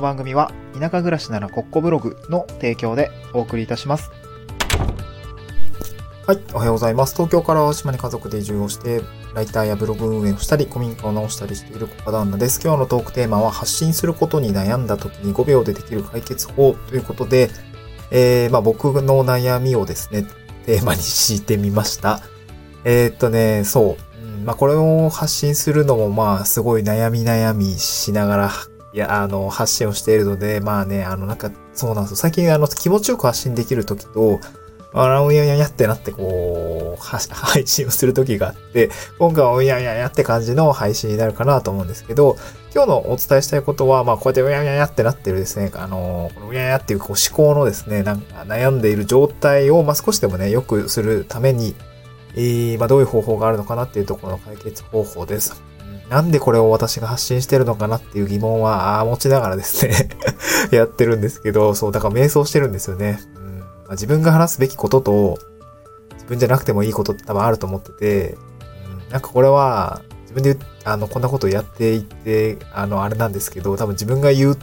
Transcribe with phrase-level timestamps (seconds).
[0.00, 4.10] の番組は田舎暮らしならコッコブログの提供でお送りいたします。
[6.26, 7.14] はい、おはようございます。
[7.14, 9.02] 東京から島に家族で移住をして、
[9.34, 12.60] ライターやブログ運営をしたり、古民家を直したりしているコカ旦那です。
[12.62, 17.50] 今日のトークテーマは、発信することに悩んだ時に5秒でできる解決法ということで、
[18.12, 20.24] えー、まあ僕の悩みをですね、
[20.66, 22.20] テーマに敷いてみました。
[22.84, 24.44] えーっとね、そう。
[24.44, 28.50] まあこれを発信するのもまあすごい悩み悩みしながら、
[28.92, 32.16] いや、あの、発信をしているので、まあね、あの、なんか、そうなんですよ。
[32.16, 34.40] 最近、あの、気持ちよく発信できる時と、
[34.92, 37.00] あらおやややってなってこう、
[37.32, 42.36] 配信をする時があって、今回はおやややって感じの配信になるかなと思うんですけど、
[42.74, 51.76] 今日のお伝えしたいことは、まあこうやっておやややってなってるですね、あの、このおややっていうこう思考のですね、なんか悩んでいる状態を、まあ少しでもね、良くするために、
[52.34, 55.69] えー、まあどういう方法があるのかなっていうところの解決方法です。
[56.10, 60.08] なんでこれを私が発信してるのかなっていう疑問は、あー持ちながらですね、
[60.72, 63.20] やってるんですけど、そう、だから瞑想してるんですよね。
[63.36, 65.38] うんまあ、自分が話すべきことと、
[66.14, 68.36] 自分じゃなくてもいいことって多分あると思ってて、
[69.04, 74.58] うん、なんかこれは、自分で言うあの、こんなことやっていって、あの、あれなんですけど、多分自分が言っ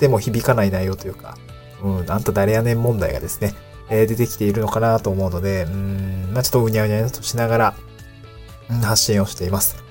[0.00, 1.38] ても響かない内容というか、
[1.80, 3.54] うん、あんた誰やねん問題がですね、
[3.88, 7.74] えー出てきているのかなと思うので、うん、まあちょっとうにゃうにゃとしながら、
[8.82, 9.87] 発信をしています。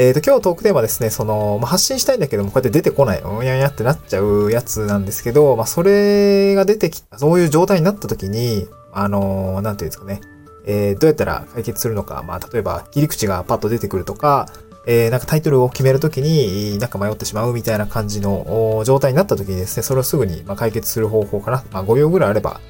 [0.00, 10.22] えっ、と、今日トークテーマですね、その、まあ、発信したいんだけども、こうやって出てこない、うにゃうにゃってなっちゃうやつなんですけど、まあ、それが出てきた、そういう状態になった時に、あのーなんていうんですかね、
[10.64, 14.48] えーどうやったら解決するのか、まあ、例えば、切り口がパッと出てくるとか、
[14.86, 21.62] えーなんかタイトルを決めるときに、なんか迷ってしまうみたいな感じの状態になったときにですね、それをすぐにま解決する方法かな。
[21.72, 22.62] まあ、5秒ぐらいあれば、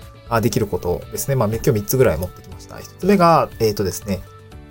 [0.42, 1.36] できることですね。
[1.36, 2.74] まあ、今日3つぐらい持ってきました。
[2.74, 4.20] 1つ目が、えっ、とですね、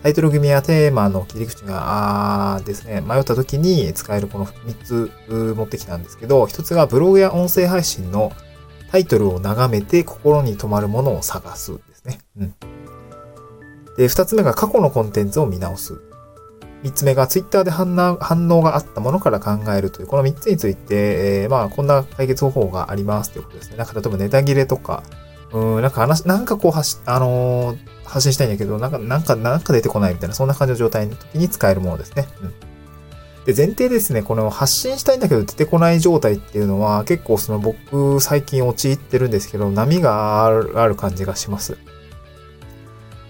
[0.01, 5.11] タイトル組みやテーマの切り口が、あですね、迷った時に使えるこの3つ
[5.55, 8.31] 持ってきたんですけど、1つがブログや音声配信の
[8.91, 12.19] タイトルを眺めて心に留まるものを探すですね。
[12.37, 12.55] うん。
[13.97, 16.01] で、2つ目が過去のコンテンツを見直す。
[16.83, 23.75] 3つ目がツイッターで反応反応があったものから考えるという、この3つについて、えーまあ、こんな解決方法がありますということですね。
[23.75, 25.03] なんか例えばネタ切れとか、
[25.51, 32.27] うん、なんか話、なんかこう発し、あのー発信したいんだけど、なんか、なんか、なんか出てこないみたいな、そんな感じの状態の時に使えるものですね。
[32.41, 32.53] うん。
[33.45, 41.77] で、前提ですね、この発信したいんだけど出てこない状態っていうのは、結構その僕最近陥ってるんですけど、波があるある感じがします。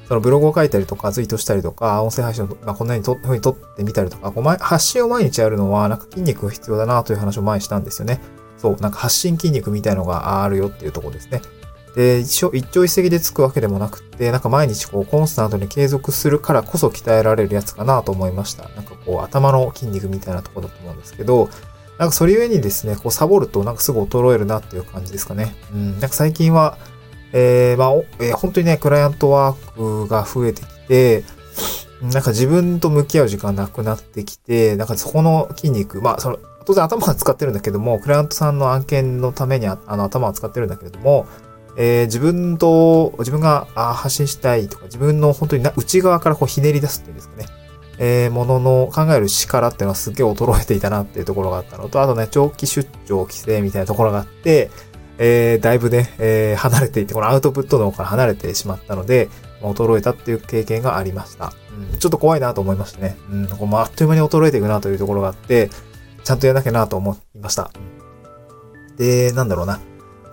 [0.07, 8.19] そのブログを書いたりとか、ツイートしたりとか、音声配信を、ま、こんなにと、ふうに撮ってみたりとか、こう発信を毎日やるのは、なんか筋肉が必要だなという話を前にしたんですよね。
[8.57, 11.41] そう、なんか発信筋肉みたいのがあるよっていうとこですね。
[11.95, 18.69] で、一応一朝一夕でつくわけでもなくて、なんか毎日こうコンスタントに継続するからこそ鍛えられるやつかなと思いました。
[18.69, 21.49] なんかこう頭の筋肉みたいなところだと思うんですけど、
[21.97, 25.55] なんかそれゆえにですね、こうサボるとなんかすぐ衰えるなっていう感じですかね。
[25.73, 26.77] うん、なんか最近は、
[27.33, 31.23] えー、まあ、えー本当にね、クライアントワークが増えてきて、
[32.01, 41.27] なんか自分と向き合う時間なくなってきて、なんかそこの筋肉、まあ、その、当然頭は使ってるんだけども、クライアントさんの案件のためにああの頭は使ってるんだけれども、
[41.81, 47.45] えー自分と、自分があ発信したいとか、自分の本当に内側からこうひねり出すっていうんですかね。
[47.97, 54.69] えーものの考える力っていうのはすっげえ衰えていたなっていうところがあったのと、あとね、長期出張規制みたいなところがあって、
[55.17, 59.29] えーだいぶね、えー離れていって、このアウトプットの方から離れてしまったので、
[59.61, 61.53] 衰えたっていう経験がありました。
[61.91, 63.17] うん、ちょっと怖いなと思いましたね。
[63.31, 65.69] うん、こうあっという間に衰えていくなというところがあって、
[66.25, 67.71] ちゃんとやらなきゃなと思いました。
[68.97, 69.79] で、なんだろうな。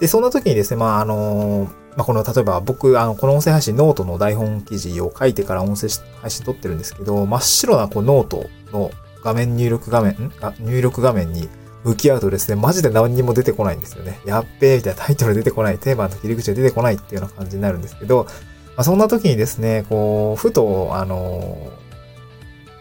[0.00, 5.88] で、そんな時にですね、まあ、あのまあ、この、例えば僕、あの、この音声配信、ノートの台本記事を書いてから音声
[6.20, 8.90] 配信撮ってるんですけど、真っ白なこうノートの
[9.24, 10.32] 画面入力画面、ん？
[10.42, 11.48] あ入力画面に
[11.84, 14.20] 向き合うとですね、マジで何にも出てこないんですよね。
[14.26, 21.72] やっべーみたいなタイトル出てこない、テーマの切り口が出てこないっていうような感じになるんですけど、まあ、そんな時にですね、こう、ふと、あの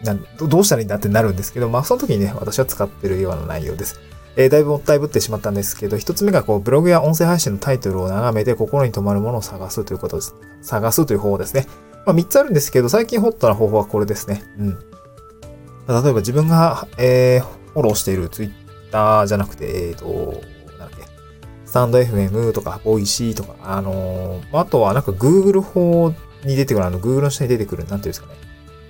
[0.04, 3.98] などどうしたらいいんだってなるんですけど、まあ、その時にね、私は使ってるような内容です。
[4.36, 10.34] えーだいぶもったいぶってしまったんですけど、一つ目がこう、ブログや音声配信のタイトルを眺めて心に留まるものを探すということです。
[10.62, 11.66] 探すという方法ですね。
[12.04, 14.44] まあ、三つあるんですけど、最近ホットな方法はこれですね。
[14.58, 14.68] うん。
[14.68, 18.52] 例えば自分が、えーフォローしているツイッ
[18.90, 20.06] ターじゃなくて、えっ、と、
[20.78, 21.02] なんだっけ、
[21.66, 28.34] stand.fm とか、 Voicy とか、あのーあとはなんか Google 法に出てくる、あの Google の下に出てくる、なんていうんですかね、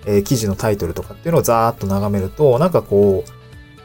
[0.07, 3.25] えー記事のタイトルとかっていうのをざーっと眺めると、なんかこ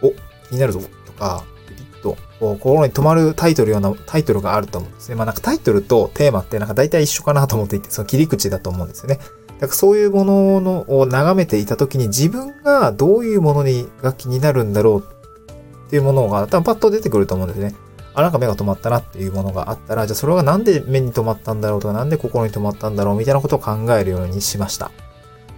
[0.01, 0.11] う、お、
[0.49, 0.81] 気になるぞ
[1.21, 5.15] か、ピッと、こう、心に留まるタイトルようなタイトルがあると思うんですね。
[5.15, 9.19] まあなんかタイトルとテーマってなんか大体一緒かなと思っていて、その切り口だと思うんですよね。
[9.59, 15.21] だからそういうもののを眺めていたときに自分がどういうものにが気になるんだろうっ
[15.91, 17.75] っていうものが多分パッと出てくると思うんですね。
[18.13, 24.89] あ、なんか目が止まったなっていうものがあったら、じゃあそれがなんで目に止まったんだろうとか、なんで心に止まったんだろうみたいなことを考えるようにしました。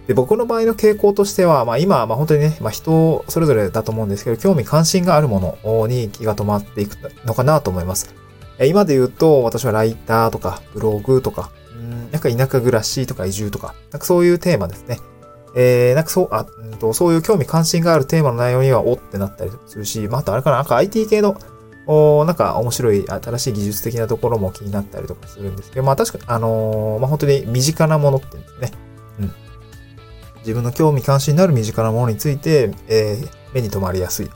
[0.06, 8.14] で、僕の場合の傾向としては、まあ今、まあ本当にね、まあ人それぞれだと思うんですけど、興味関心があるものに気が止まっていくのかなと思います。
[8.62, 14.98] 今で言うと、私はライターとか、ブログとか、うんなんか田舎暮らしとか移住とか、なんかそういうテーマですね。
[15.56, 21.36] えー、なんかそう、あ、うんと、そういう興味関心があるテーマの内容にはおってなったりするし、まあ、あとあれかな、なんか IT 系の
[21.86, 28.72] おなんか面白い新しい技術的なところも気になったりとかするんですけど、まあ確かに、あのー、まあ本当に身近なものってうんですね。
[29.20, 29.32] うん。
[30.44, 34.30] 自分の興味関心のある身近なものについて、えー、目に留まりやすい。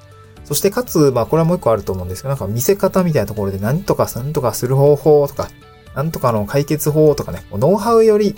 [0.45, 5.51] そしてかつ、まあこれはもう一個あると思うんですけど、なんか見せ方みたいなところで何とか何とかする方法とか、
[5.95, 8.35] なんとかの解決法とかね、ノウハウより、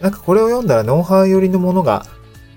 [0.00, 2.04] なんかこれを読んだらノウハウよりのものが、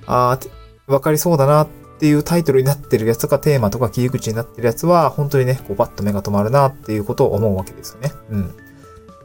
[0.08, 0.40] あ、
[0.88, 1.68] わかりそうだなっ
[2.00, 8.12] ていうタイトルになってるやつとかテーマとか切り口になってるやつは、本当にね、こうバッと目が止まるなっていうことを思うわけですよね。
[8.32, 8.56] うん。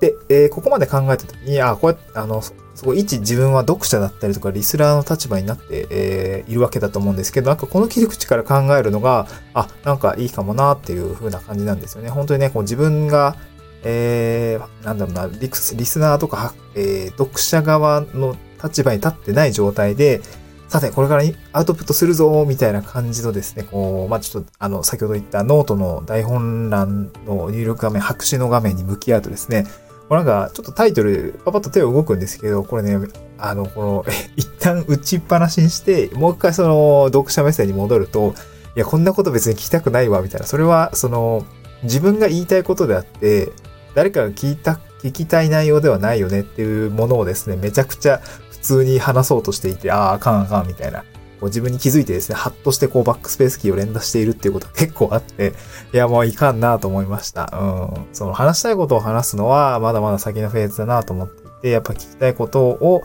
[0.00, 2.43] で、えー、ここまで考えたときに、あ、こうやって、あの、
[2.75, 12.11] すごい一自分は読者だったりとかリスナーの立場になって、えー、いるわけだと思うんですけど、なんかこの切り口から考えるのが、あ、なんかいいかもなっていう風な感じなんですよね。
[12.11, 13.37] 本当にね、こう自分が、
[13.85, 20.21] えー、なんだろうな、リスリスナーとか、えー、読者側の立場に立ってない状態で、
[20.69, 21.23] さて、これから
[21.53, 29.67] アウトプットするぞ、みたいな感じのですね、こう、まあ、ちょっと、あの、先ほど言ったノートの台本欄の入力画面、白紙の画面に向き合うとですね、
[30.08, 32.98] これなんか、ちょっとタイトル、パパッと手を動くんですけど、これね、
[33.38, 34.04] あの、この、
[34.36, 38.34] 一旦打ちっぱなしにして、もう一回その、読者目線に戻ると、
[38.76, 40.46] いや、こんなこと別に聞きたくないわ、みたいな。
[40.46, 41.46] それは、その、
[41.84, 43.52] 自分が言いたいことであって、
[43.94, 48.20] 誰かが聞いた、聞きたい内容ではないよねっていうものをですね、めちゃくちゃ
[48.50, 51.04] 普通に話そうとしていて、ああ、あかんあかんみたいな。
[51.44, 55.52] こう自分に気づいてですね、ハッとしてこうバックスペースキーを連打しているっていうことが 結構あって、
[55.93, 57.52] いやもういかんなと思いました。
[57.52, 57.64] う
[58.00, 58.06] ん。
[58.14, 63.02] その話したいことを話すのはまだまだ先のフェーズだなと思っていて、やっぱ聞きたいことを、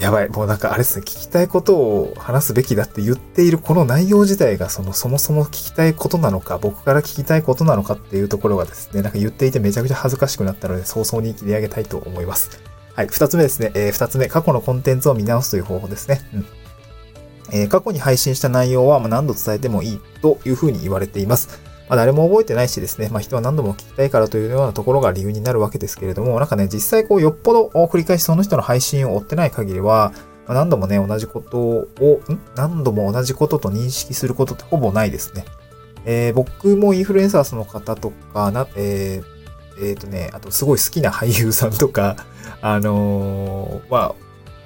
[0.00, 12.73] やばい、もうなんかあれですね、聞きたいことを話すべきだって言っているこの内容自体がそのそもそも聞きたいことなのか、僕から聞きたいことなのかっていうところがですね、なんか言っていてめちゃくちゃ恥ずかしくなったので早々に切り上げたいと思います。
[12.94, 13.72] はい、二つ目ですね。
[13.74, 16.20] えー、二つ目、過去のコンテンツを見直すという方法ですね。
[16.32, 16.46] うん。
[17.52, 21.60] えー、過去に配信した内容は、ま何度伝えてもいいというふうに言われています。
[21.88, 30.12] まあ、誰も覚えてないしですね、まあ、人は何度も聞きたいからというようなところが理由になるわけですけれども、なんかね、実際こう、よっぽど繰り返しその人の配信を追ってない限りは、
[30.46, 31.88] まあ、何度もね、同じことを、
[32.28, 32.38] ん？
[32.54, 35.44] 何度も同じことと認識することってほぼないですね。
[36.06, 39.33] えー、僕もインフルエンサーの方とかな、えー、
[39.78, 42.16] えっ、ー、とね、あとすごい好きな俳優さんとか、
[42.60, 44.14] あのー、ま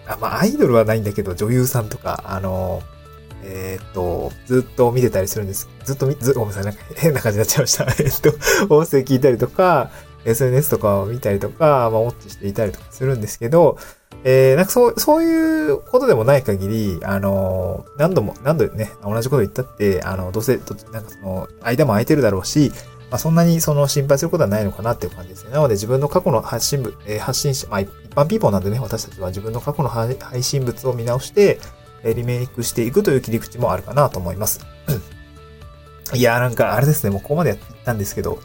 [0.06, 2.98] あ、まあ、アイドルはないんだけど、女優さんとか、あのー、
[3.44, 5.68] えっ、と、ずっと見てたりするんです。
[5.84, 7.84] ずっと見、ず、ごめんなさい、なんか変な感じになっちゃいました。
[8.02, 9.90] えっと、音声聞いたりとか、
[10.24, 13.78] SNS とかを見たりとか、まあ、ウォッチしていたりとかするんですけど、
[14.24, 20.56] えー、なんかそう、そういうことでもない限り、あの何度も、何度ね、同じこと言ったって、あの、どうせ、
[20.92, 22.72] なんかその、間も空いてるだろうし、
[23.10, 25.52] まあ、そんなにその心配することはないのかなっていう感じですね。
[25.52, 31.58] なので自分の過去の発信物、えー、発信し、まあ一般ピーポーなんでね、私たちは自分の過去の配信物を見直して、
[32.02, 34.60] えー、リメイクしていくという切り口もあるかなと思います。
[36.14, 38.38] いやーなんかあれですね、もうここまでやったんですけど、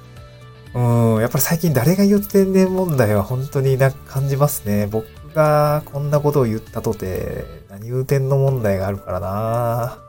[0.73, 4.87] うん、やっぱり最近誰が言ってんねん問題は本当になんか感じますね。
[4.87, 10.02] 僕がこんなことを言ったとて、何言うてんの問題があるからな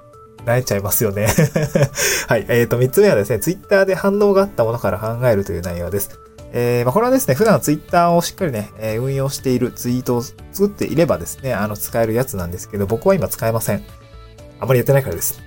[0.45, 1.27] 慣れちゃいますよね
[2.29, 2.47] はい。
[2.49, 6.19] えっ、ー、と、三つ目はですね、ツイッターで反応があったものから考えるという内容です。
[6.53, 13.83] えー、まあ、これはですね、普段ツイッターをしっかりね、えー、運用しているツイートを作っていればですね、あの、使えるやつなんですけど、僕は今使えません。
[14.61, 15.41] あまりやってないからです。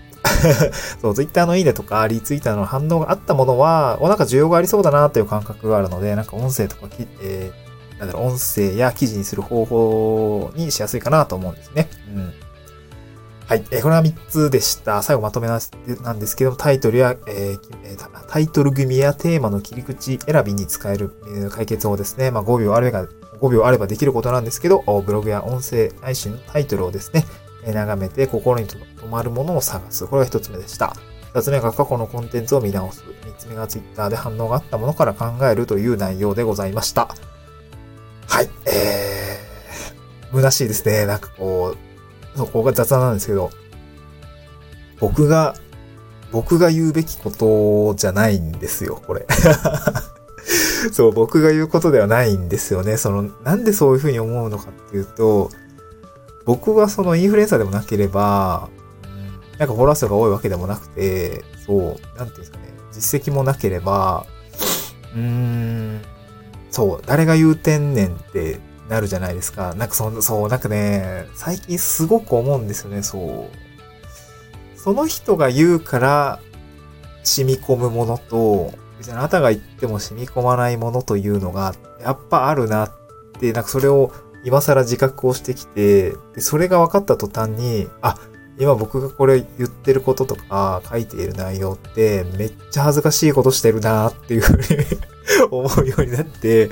[1.02, 11.90] そう、ツイッターのいいねとか、リツイッターの反応があったものは、おなんか需要がありそうだなという感覚があるので、なんか音声とかき、えー、なんだろう、音声や記事にする方法にしやすいかなと思うんですね。
[12.14, 12.34] うん。
[13.48, 13.64] はい。
[13.72, 15.02] えー、これは3つでした。
[15.02, 15.58] 最後まとめな
[16.12, 22.30] んですけどタイトルや、えー、タイトル組やテーマの切り口選びに使える、え、解決法ですね。
[22.30, 23.08] まあ5秒あれば、
[23.40, 27.24] 5秒あればできることなんですけど、ブログや音声配信のタイトルをですね、
[27.64, 30.06] え、眺めて心に留まるものを探す。
[30.08, 30.94] これが1つ目でした。
[31.34, 33.02] 2つ目が過去のコンテンツを見直す。
[33.24, 37.08] 3つ目が Twitter で反応があったものから考えるという内容でございました。
[38.28, 38.50] はい。
[38.66, 41.06] えー、虚しいですね。
[41.06, 41.87] なんかこう、
[42.38, 43.50] そこが雑談なんですけど、
[45.00, 45.56] 僕が、
[46.32, 49.26] 僕が言うべきことじゃないんですよ、これ。
[50.92, 52.98] そう、僕が言うことではないんですよね。
[52.98, 55.50] その、なんでそういうふうに思うのかっていうと、
[56.46, 58.70] 僕はそのインフルエンサーでもなければ、
[59.58, 64.26] なんかフォロワー数が多いわけでもなくて、そう、なんていうんですかね、実績もなければ、
[65.16, 66.02] うーん、
[66.72, 69.74] そう、誰が言うてんねんってなるじゃないですか。
[69.76, 74.80] なんかそ、そう、なんかね、最近すごく思うんですよね、そう。
[74.80, 76.40] その人が言うから
[77.24, 82.92] 染み込むものと、別にあなたが言っても染み込まないものというのが、やっぱあるなっ
[83.40, 84.12] て、なんかそれを
[84.44, 88.18] 今更自覚をしてきて、で、それが分かった途端に、あ、
[88.60, 94.64] 今僕がこれ言ってることとか書いている内容ってめっちゃ恥ずかしいことしてるなっていうふうに
[95.52, 96.70] 思うようになって、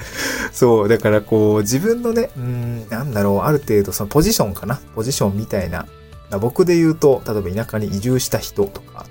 [0.56, 4.80] そう、だからこう自分のね、うん、なんだろう、ある程度そのポジションかな？
[4.96, 5.86] ポジションみたいな。
[6.40, 9.06] 僕で言うと、例えば田舎に移住した人とか、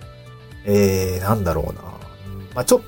[0.64, 1.82] えー、なんだろうな。
[2.54, 2.86] まあ、ちょっと、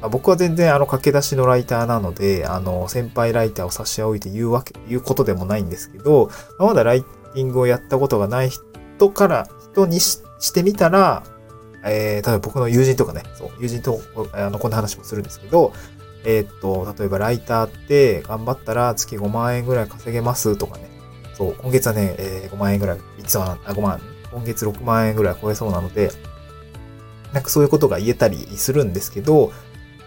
[0.00, 11.24] まあ、僕は全然あの駆け出しのライターなので、あの、先輩ライターを差し置いて言うわけ、言うことでもないんですけど、まあ、まだライティングをやったことがない人から、人にしてみたら、
[11.84, 14.00] えー、例えば僕の友人とかね、そう、友人と、
[14.32, 15.72] あの、こんな話もするんですけど、
[16.28, 20.90] えー、っと、例えばライターって頑張ったら月5万円ぐらい稼げますとかね。
[21.34, 24.00] そう、今月はね、えー、5万円ぐらい、いつは、あ、5万、
[24.32, 26.10] 今月6万円ぐらい超えそうなので、
[27.32, 29.52] なんかそういうことが言えたりするんですけど、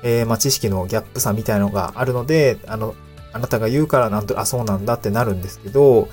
[0.04, 2.96] えー、まあ、知識のギャップ差みたいなのがあるので、あの、
[3.32, 6.10] あなたが言うからなんと、あ、そうなんだってなるんですけど、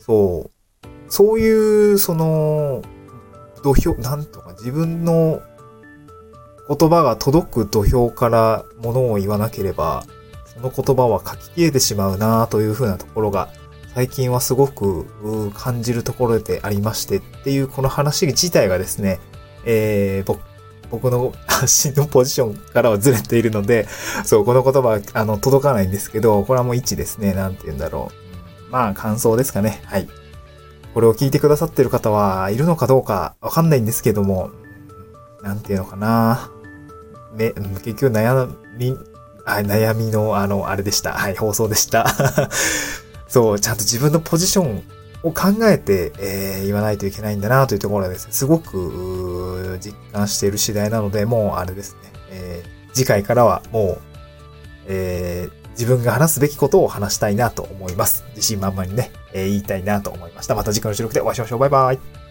[0.00, 2.82] そう、そういう、その、
[3.62, 5.42] 土俵、なんとか自分の
[6.68, 10.04] 言葉が届く土俵からものを言わなければ、
[10.46, 13.50] その言葉は書き消えてしまうなというふうなところが、
[13.94, 15.06] 最近はすごく
[15.54, 19.20] 感じるところでありましてっていうこの話自体がですね、
[19.64, 20.38] えー、
[20.90, 23.86] 僕、の発信のポジションからはずれているので、
[24.24, 28.10] そう、この言葉は、あの、届かないんですけど、これはもう一ですね、なんて言うんだろ
[28.68, 28.72] う。
[28.72, 29.82] まあ、感想ですかね。
[29.86, 30.08] はい。
[30.92, 34.50] これを聞いてくださってる方はいるのかどうかわかんないんですけども、
[35.42, 36.50] なんていうのかな。
[37.34, 38.96] め、結局悩み、
[39.44, 41.12] あ悩みの、あの、あれでした。
[41.12, 42.06] はい、放送でした。
[43.28, 44.82] そう、ちゃんと自分のポジション
[45.22, 53.98] を考えて、えー、言わないといけないんだなというところですね、すごく実感している次第なので、もうあれですね、えー、次回からはもう、
[54.86, 58.24] えー、自分が話すべきことを話したいなと思います。
[58.30, 60.54] 自信満々にね、えー、言いたいなと思いました。
[60.54, 61.58] また次回の収録でお会いしましょう。
[61.58, 62.23] バイバイ。